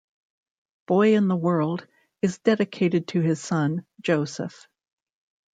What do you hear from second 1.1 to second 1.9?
in the World"